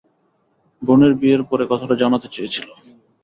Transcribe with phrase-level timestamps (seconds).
[0.81, 2.77] বোনের বিয়ের পরে কথাটা জানাতে চেয়েছিলাম।